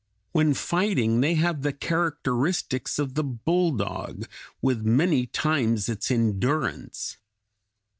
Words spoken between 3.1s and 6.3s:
the bulldog, with many times its